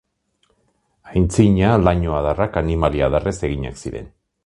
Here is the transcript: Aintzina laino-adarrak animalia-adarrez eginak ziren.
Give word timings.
Aintzina 1.11 1.75
laino-adarrak 1.83 2.61
animalia-adarrez 2.65 3.39
eginak 3.51 3.83
ziren. 3.87 4.15